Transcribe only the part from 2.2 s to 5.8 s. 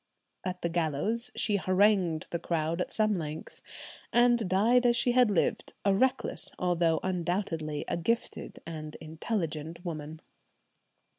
the crowd at some length, and died as she had lived,